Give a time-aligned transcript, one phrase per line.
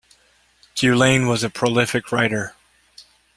[0.75, 2.55] Guillain was a prolific writer.